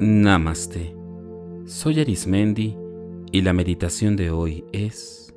[0.00, 0.92] Namaste.
[1.66, 2.76] Soy Arismendi
[3.30, 5.32] y la meditación de hoy es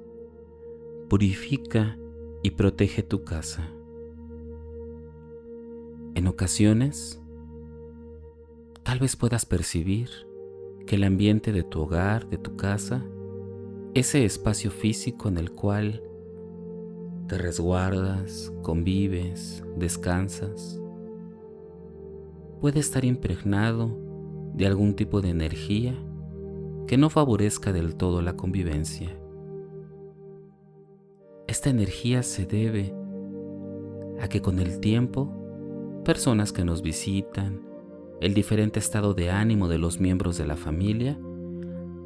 [1.08, 1.96] Purifica
[2.42, 3.70] y protege tu casa.
[6.16, 7.22] En ocasiones,
[8.82, 10.10] tal vez puedas percibir
[10.88, 13.06] que el ambiente de tu hogar, de tu casa,
[13.94, 16.02] ese espacio físico en el cual
[17.28, 20.82] te resguardas, convives, descansas,
[22.60, 24.07] puede estar impregnado
[24.58, 25.96] de algún tipo de energía
[26.88, 29.16] que no favorezca del todo la convivencia.
[31.48, 32.94] Esta energía se debe
[34.20, 37.62] a que con el tiempo, personas que nos visitan,
[38.20, 41.20] el diferente estado de ánimo de los miembros de la familia,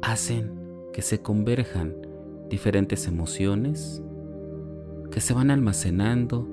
[0.02, 0.52] hacen
[0.92, 1.96] que se converjan
[2.50, 4.02] diferentes emociones
[5.10, 6.48] que se van almacenando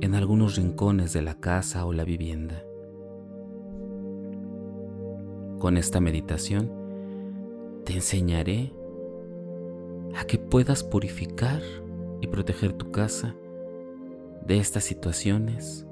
[0.00, 2.64] en algunos rincones de la casa o la vivienda.
[5.62, 6.72] Con esta meditación
[7.84, 8.72] te enseñaré
[10.16, 11.62] a que puedas purificar
[12.20, 13.36] y proteger tu casa
[14.44, 15.86] de estas situaciones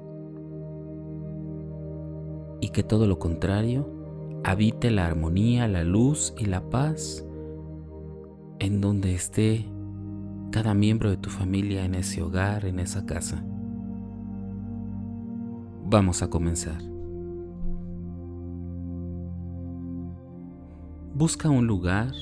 [2.59, 3.87] y que todo lo contrario
[4.43, 7.25] habite la armonía, la luz y la paz
[8.59, 9.69] en donde esté
[10.51, 13.41] cada miembro de tu familia en ese hogar, en esa casa.
[15.85, 16.91] Vamos a comenzar.
[21.21, 22.15] Busca un lugar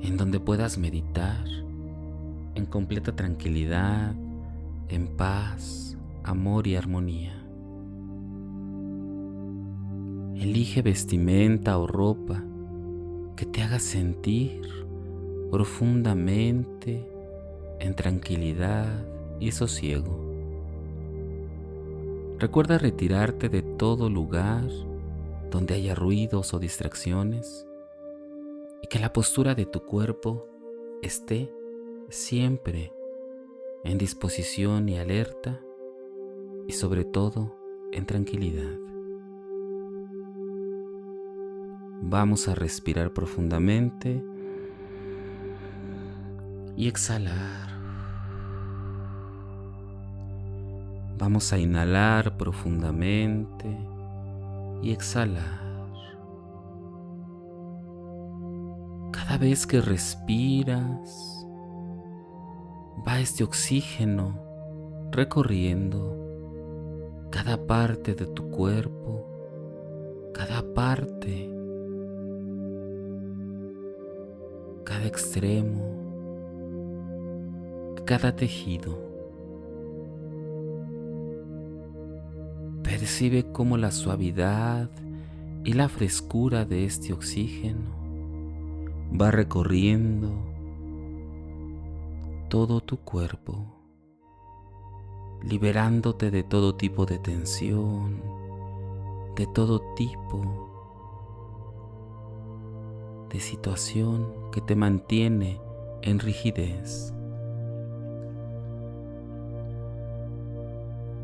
[0.00, 1.44] en donde puedas meditar
[2.54, 4.14] en completa tranquilidad,
[4.88, 5.94] en paz,
[6.24, 7.34] amor y armonía.
[10.36, 12.42] Elige vestimenta o ropa
[13.36, 14.62] que te haga sentir
[15.50, 17.06] profundamente
[17.78, 19.04] en tranquilidad
[19.38, 20.32] y sosiego.
[22.38, 24.66] Recuerda retirarte de todo lugar
[25.50, 27.66] donde haya ruidos o distracciones
[28.82, 30.46] y que la postura de tu cuerpo
[31.02, 31.52] esté
[32.08, 32.92] siempre
[33.84, 35.60] en disposición y alerta
[36.66, 37.56] y sobre todo
[37.92, 38.78] en tranquilidad.
[42.02, 44.22] Vamos a respirar profundamente
[46.76, 47.68] y exhalar.
[51.18, 53.76] Vamos a inhalar profundamente
[54.82, 55.60] y exhalar.
[59.12, 61.46] Cada vez que respiras,
[63.06, 64.38] va este oxígeno
[65.10, 66.16] recorriendo
[67.30, 69.24] cada parte de tu cuerpo,
[70.34, 71.50] cada parte,
[74.84, 76.00] cada extremo,
[78.04, 79.09] cada tejido.
[83.00, 84.90] Percibe cómo la suavidad
[85.64, 87.88] y la frescura de este oxígeno
[89.18, 90.30] va recorriendo
[92.50, 93.64] todo tu cuerpo,
[95.42, 98.20] liberándote de todo tipo de tensión,
[99.34, 100.68] de todo tipo
[103.30, 105.58] de situación que te mantiene
[106.02, 107.14] en rigidez.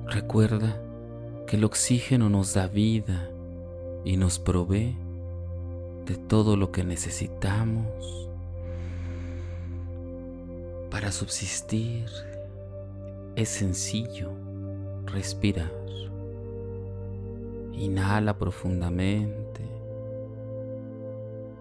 [0.07, 0.86] Recuerda
[1.47, 3.31] que el oxígeno nos da vida
[4.05, 4.97] y nos provee
[6.05, 7.87] de todo lo que necesitamos
[10.91, 12.07] para subsistir.
[13.37, 14.31] Es sencillo
[15.05, 15.71] respirar.
[17.75, 19.61] Inhala profundamente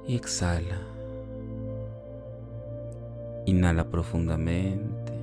[0.08, 0.80] y exhala.
[3.46, 5.14] Inhala profundamente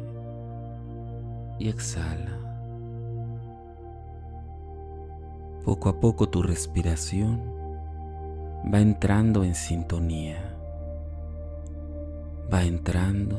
[1.59, 2.42] y exhala.
[5.65, 7.41] Poco a poco tu respiración
[8.73, 10.57] va entrando en sintonía,
[12.53, 13.39] va entrando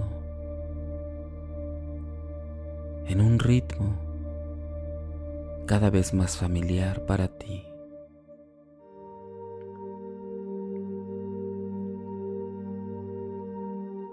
[3.08, 3.98] en un ritmo
[5.66, 7.66] cada vez más familiar para ti.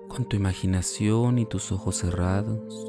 [0.09, 2.89] Con tu imaginación y tus ojos cerrados,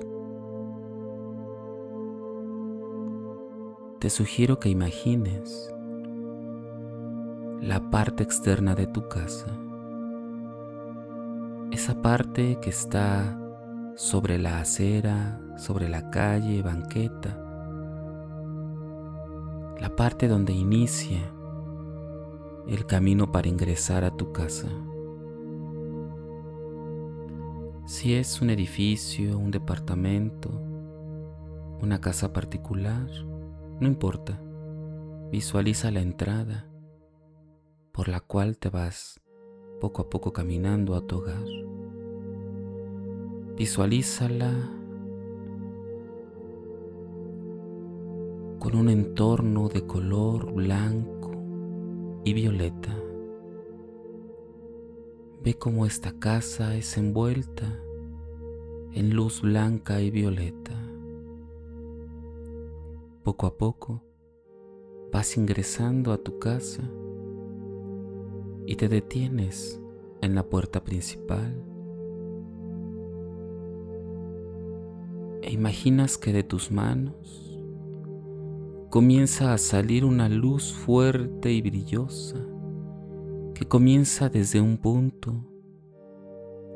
[4.02, 5.72] te sugiero que imagines
[7.62, 9.46] la parte externa de tu casa,
[11.70, 13.40] esa parte que está
[13.96, 17.38] sobre la acera, sobre la calle, banqueta,
[19.80, 21.22] la parte donde inicia
[22.68, 24.68] el camino para ingresar a tu casa.
[27.86, 30.50] Si es un edificio, un departamento,
[31.82, 33.08] una casa particular,
[33.82, 34.40] no importa,
[35.32, 36.68] visualiza la entrada
[37.92, 39.20] por la cual te vas
[39.80, 41.44] poco a poco caminando a tu hogar.
[43.58, 44.52] Visualízala
[48.60, 51.32] con un entorno de color blanco
[52.24, 52.96] y violeta.
[55.44, 57.80] Ve cómo esta casa es envuelta
[58.94, 60.91] en luz blanca y violeta.
[63.24, 64.02] Poco a poco
[65.12, 66.82] vas ingresando a tu casa
[68.66, 69.80] y te detienes
[70.22, 71.64] en la puerta principal.
[75.44, 77.62] E imaginas que de tus manos
[78.90, 82.38] comienza a salir una luz fuerte y brillosa
[83.54, 85.46] que comienza desde un punto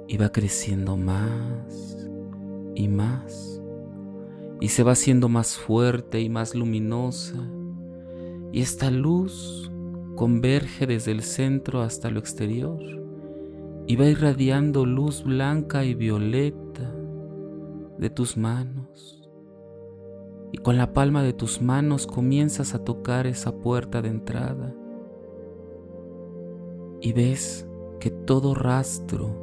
[0.08, 2.08] y va creciendo más
[2.76, 3.62] y más
[4.60, 7.36] y se va haciendo más fuerte y más luminosa
[8.56, 9.70] y esta luz
[10.16, 12.80] converge desde el centro hasta lo exterior
[13.86, 16.90] y va irradiando luz blanca y violeta
[17.98, 19.30] de tus manos.
[20.54, 24.74] Y con la palma de tus manos comienzas a tocar esa puerta de entrada
[27.02, 27.68] y ves
[28.00, 29.36] que todo rastro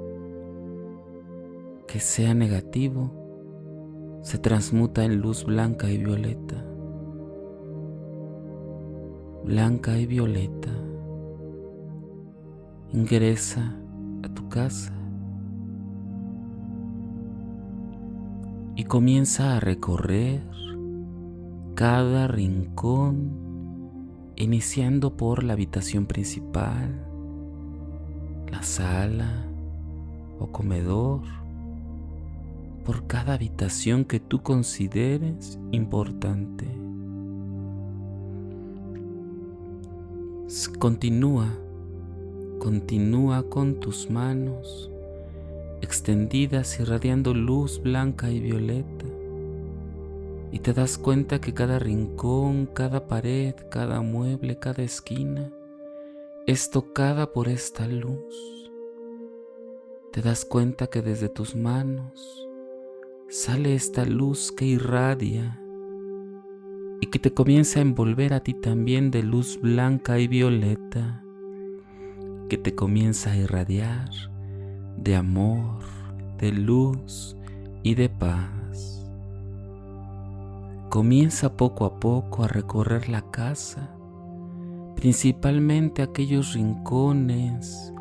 [1.86, 3.21] que sea negativo
[4.22, 6.64] se transmuta en luz blanca y violeta.
[9.44, 10.70] Blanca y violeta,
[12.92, 13.76] ingresa
[14.22, 14.92] a tu casa.
[18.76, 20.42] Y comienza a recorrer
[21.74, 23.32] cada rincón,
[24.36, 27.04] iniciando por la habitación principal,
[28.50, 29.46] la sala
[30.38, 31.41] o comedor,
[32.84, 36.66] por cada habitación que tú consideres importante.
[40.78, 41.48] Continúa,
[42.58, 44.90] continúa con tus manos
[45.80, 49.06] extendidas irradiando luz blanca y violeta.
[50.50, 55.50] Y te das cuenta que cada rincón, cada pared, cada mueble, cada esquina
[56.46, 58.70] es tocada por esta luz.
[60.12, 62.46] Te das cuenta que desde tus manos
[63.32, 65.58] sale esta luz que irradia
[67.00, 71.24] y que te comienza a envolver a ti también de luz blanca y violeta,
[72.50, 74.10] que te comienza a irradiar
[74.98, 75.78] de amor,
[76.36, 77.34] de luz
[77.82, 79.10] y de paz.
[80.90, 83.96] Comienza poco a poco a recorrer la casa,
[84.94, 87.94] principalmente aquellos rincones,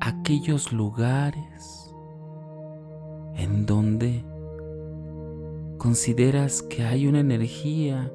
[0.00, 1.94] aquellos lugares
[3.36, 4.24] en donde
[5.86, 8.10] consideras que hay una energía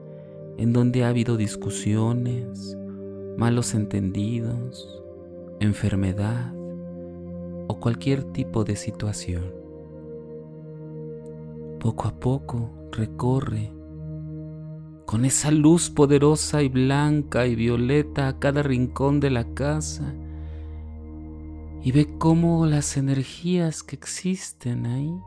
[0.57, 2.77] en donde ha habido discusiones,
[3.37, 5.01] malos entendidos,
[5.61, 6.53] enfermedad
[7.69, 9.53] o cualquier tipo de situación.
[11.79, 13.71] Poco a poco recorre
[15.05, 20.13] con esa luz poderosa y blanca y violeta a cada rincón de la casa
[21.81, 25.17] y ve cómo las energías que existen ahí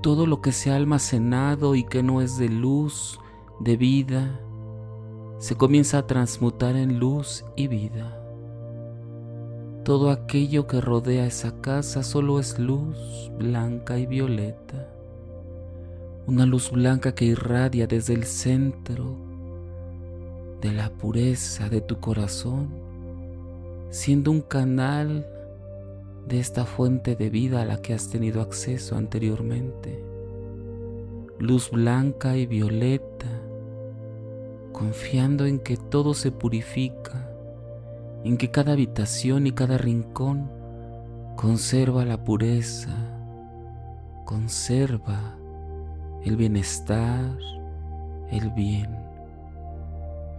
[0.00, 3.20] todo lo que se ha almacenado y que no es de luz,
[3.60, 4.40] de vida,
[5.38, 8.16] se comienza a transmutar en luz y vida.
[9.84, 14.88] Todo aquello que rodea esa casa solo es luz blanca y violeta.
[16.26, 19.16] Una luz blanca que irradia desde el centro
[20.60, 22.68] de la pureza de tu corazón,
[23.90, 25.26] siendo un canal
[26.30, 30.04] de esta fuente de vida a la que has tenido acceso anteriormente.
[31.40, 33.26] Luz blanca y violeta,
[34.72, 37.28] confiando en que todo se purifica,
[38.22, 40.48] en que cada habitación y cada rincón
[41.34, 42.94] conserva la pureza,
[44.24, 45.36] conserva
[46.24, 47.36] el bienestar,
[48.30, 48.96] el bien.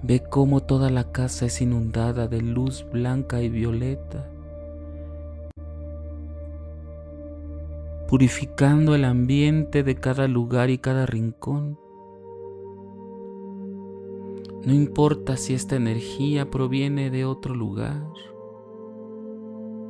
[0.03, 4.30] Ve cómo toda la casa es inundada de luz blanca y violeta
[8.11, 11.79] purificando el ambiente de cada lugar y cada rincón.
[14.65, 18.05] No importa si esta energía proviene de otro lugar,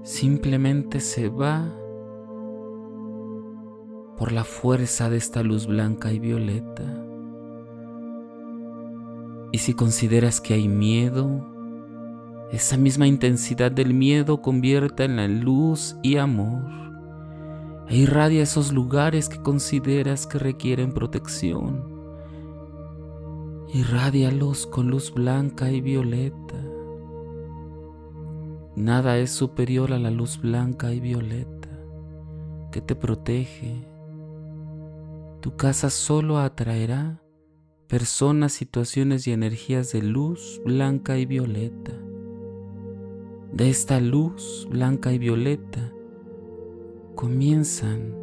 [0.04, 1.75] simplemente se va
[4.18, 7.04] por la fuerza de esta luz blanca y violeta.
[9.51, 11.44] Y si consideras que hay miedo,
[12.51, 16.82] esa misma intensidad del miedo convierta en la luz y amor
[17.92, 21.84] e irradia esos lugares que consideras que requieren protección.
[23.74, 26.56] Irradialos con luz blanca y violeta.
[28.78, 31.68] Nada es superior a la luz blanca y violeta
[32.72, 33.86] que te protege.
[35.42, 37.22] Tu casa solo atraerá
[37.90, 41.92] personas, situaciones y energías de luz blanca y violeta.
[43.52, 45.92] De esta luz blanca y violeta
[47.22, 48.16] comienzan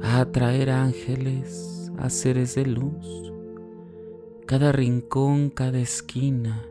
[0.00, 3.30] a atraer ángeles, a seres de luz
[4.46, 6.64] cada rincón, cada esquina,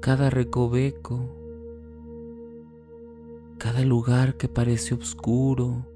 [0.00, 1.20] cada recoveco,
[3.58, 5.86] cada lugar que parece oscuro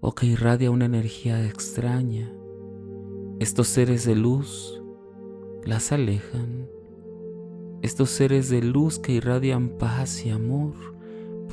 [0.00, 2.32] o que irradia una energía extraña.
[3.38, 4.80] Estos seres de luz
[5.62, 6.70] las alejan.
[7.82, 10.93] Estos seres de luz que irradian paz y amor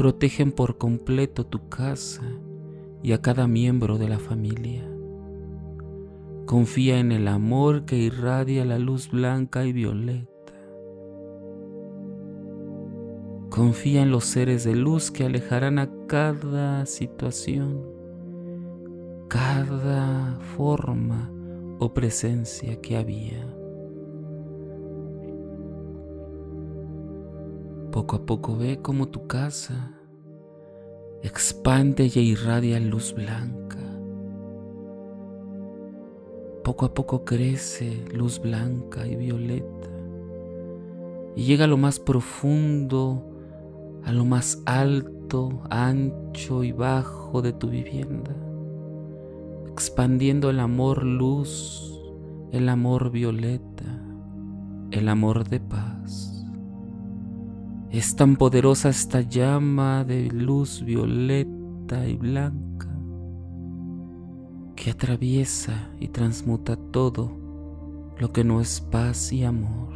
[0.02, 2.24] protegen por completo tu casa
[3.04, 4.84] y a cada miembro de la familia.
[6.48, 10.56] Confía en el amor que irradia la luz blanca y violeta.
[13.52, 17.86] Confía en los seres de luz que alejarán a cada situación,
[19.28, 21.32] cada forma
[21.78, 23.61] o presencia que había.
[28.02, 29.92] Poco a poco ve cómo tu casa
[31.22, 33.78] expande y irradia luz blanca
[36.64, 39.90] poco a poco crece luz blanca y violeta
[41.36, 43.24] y llega a lo más profundo,
[44.04, 48.36] a lo más alto, ancho y bajo de tu vivienda,
[49.70, 52.02] expandiendo el amor luz,
[52.52, 54.04] el amor violeta,
[54.90, 56.41] el amor de paz.
[57.92, 62.88] Es tan poderosa esta llama de luz violeta y blanca
[64.78, 67.38] que atraviesa y transmuta todo
[68.18, 69.90] lo que no es paz y amor.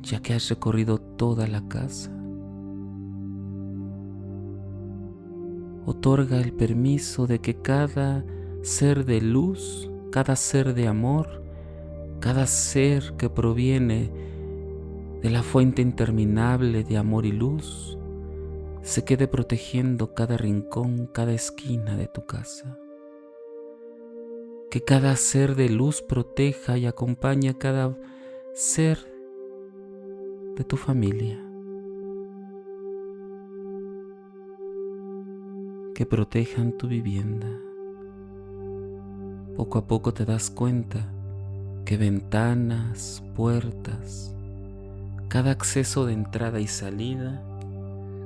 [0.00, 2.10] Ya que has recorrido toda la casa,
[5.84, 8.24] otorga el permiso de que cada
[8.62, 11.41] ser de luz, cada ser de amor,
[12.22, 14.12] cada ser que proviene
[15.22, 17.98] de la fuente interminable de amor y luz,
[18.80, 22.78] se quede protegiendo cada rincón, cada esquina de tu casa.
[24.70, 27.98] Que cada ser de luz proteja y acompañe a cada
[28.54, 28.98] ser
[30.54, 31.44] de tu familia.
[35.92, 37.48] Que protejan tu vivienda.
[39.56, 41.12] Poco a poco te das cuenta
[41.84, 44.34] que ventanas, puertas,
[45.28, 47.42] cada acceso de entrada y salida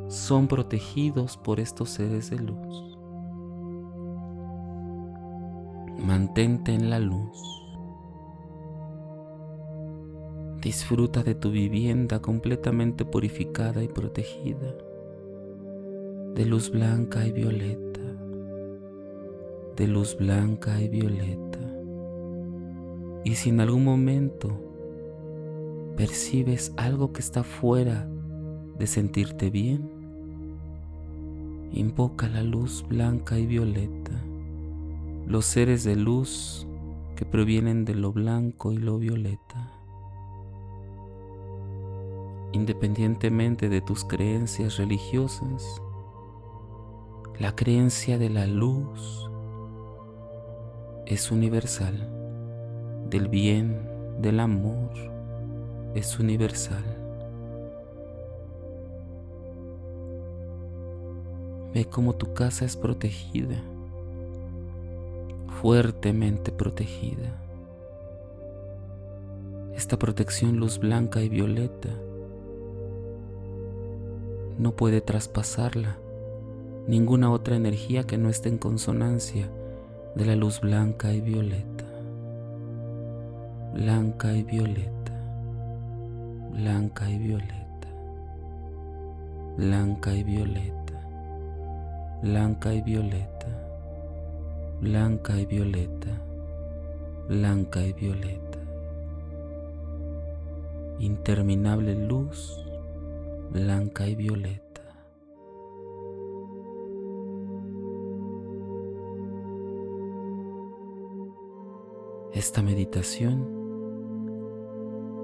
[0.09, 2.99] son protegidos por estos seres de luz.
[5.99, 7.39] Mantente en la luz.
[10.61, 14.75] Disfruta de tu vivienda completamente purificada y protegida,
[16.35, 18.01] de luz blanca y violeta,
[19.77, 21.66] de luz blanca y violeta.
[23.27, 24.49] Y si en algún momento
[25.97, 28.09] percibes algo que está fuera
[28.79, 29.97] de sentirte bien,
[31.73, 34.13] Invoca la luz blanca y violeta,
[35.27, 36.67] los seres de luz
[37.17, 39.73] que provienen de lo blanco y lo violeta.
[42.53, 45.83] Independientemente de tus creencias religiosas,
[47.39, 49.29] la creencia de la luz
[51.05, 52.16] es universal,
[53.11, 53.79] del bien,
[54.21, 54.91] del amor,
[55.95, 56.85] es universal.
[61.73, 63.63] Ve cómo tu casa es protegida,
[65.61, 67.43] fuertemente protegida.
[69.75, 71.91] Esta protección luz blanca y violeta
[74.59, 75.99] no puede traspasarla
[76.87, 79.51] ninguna otra energía que no esté en consonancia
[80.15, 81.86] de la luz blanca y violeta.
[83.77, 85.13] Blanca y violeta.
[86.51, 87.89] Blanca y violeta.
[89.57, 90.77] Blanca y violeta
[92.23, 93.47] blanca y violeta,
[94.81, 96.09] blanca y violeta,
[97.29, 98.59] blanca y violeta.
[100.99, 102.65] Interminable luz,
[103.53, 104.63] blanca y violeta.
[112.33, 113.56] Esta meditación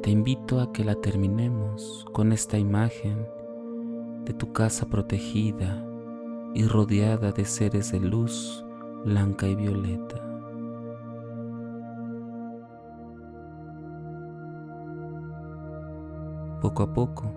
[0.02, 3.24] te invito a que la terminemos con esta imagen
[4.24, 5.86] de tu casa protegida
[6.54, 8.64] y rodeada de seres de luz
[9.04, 10.16] blanca y violeta.
[16.60, 17.32] Poco a poco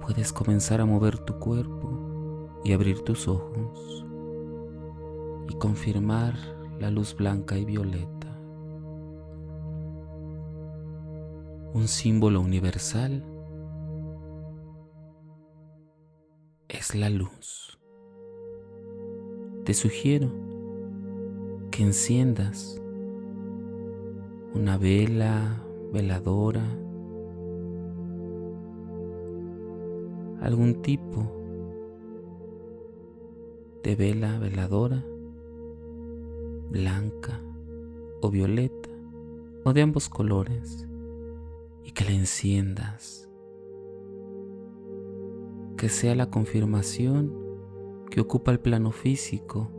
[0.00, 4.06] puedes comenzar a mover tu cuerpo y abrir tus ojos
[5.50, 6.34] y confirmar
[6.80, 8.23] la luz blanca y violeta.
[11.74, 13.24] Un símbolo universal
[16.68, 17.80] es la luz.
[19.64, 20.30] Te sugiero
[21.72, 22.80] que enciendas
[24.54, 26.62] una vela, veladora,
[30.42, 31.26] algún tipo
[33.82, 35.04] de vela, veladora,
[36.70, 37.40] blanca
[38.22, 38.90] o violeta
[39.64, 40.86] o de ambos colores
[41.84, 43.24] y que la enciendas
[45.76, 47.32] que sea la confirmación
[48.10, 49.70] que ocupa el plano físico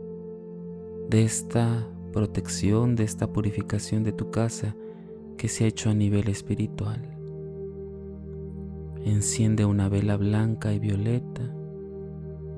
[1.08, 4.76] de esta protección, de esta purificación de tu casa
[5.36, 7.12] que se ha hecho a nivel espiritual.
[9.04, 11.54] Enciende una vela blanca y violeta,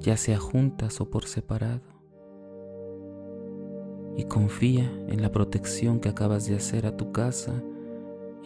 [0.00, 1.88] ya sea juntas o por separado,
[4.16, 7.62] y confía en la protección que acabas de hacer a tu casa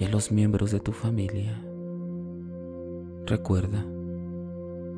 [0.02, 1.64] y a los miembros de tu familia.
[3.24, 3.86] Recuerda,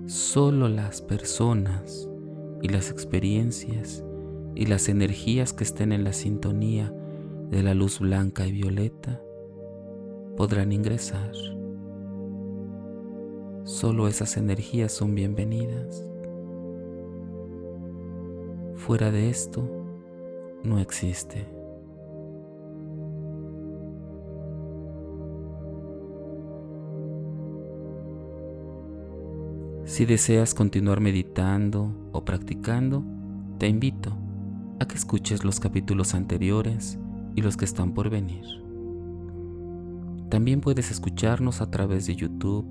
[0.06, 2.08] Solo las personas
[2.62, 4.02] y las experiencias
[4.54, 6.90] y las energías que estén en la sintonía
[7.50, 9.20] de la luz blanca y violeta
[10.38, 11.32] podrán ingresar.
[13.64, 16.02] Solo esas energías son bienvenidas.
[18.74, 19.68] Fuera de esto
[20.62, 21.53] no existe.
[29.86, 33.04] Si deseas continuar meditando o practicando,
[33.58, 34.16] te invito
[34.80, 36.98] a que escuches los capítulos anteriores
[37.34, 38.44] y los que están por venir.
[40.30, 42.66] También puedes escucharnos a través de YouTube,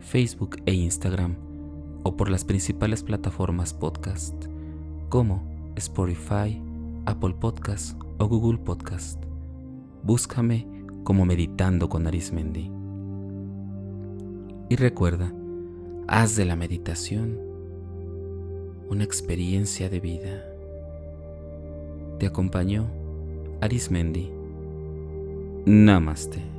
[0.00, 1.36] Facebook e Instagram
[2.02, 4.34] o por las principales plataformas podcast
[5.10, 6.60] como Spotify,
[7.04, 9.22] Apple Podcast o Google Podcast.
[10.02, 10.66] Búscame
[11.04, 12.70] como Meditando con Arismendi.
[14.70, 15.32] Y recuerda,
[16.06, 17.40] Haz de la meditación
[18.90, 20.44] una experiencia de vida.
[22.18, 22.86] Te acompañó
[23.62, 24.30] Arismendi.
[25.64, 26.53] Namaste.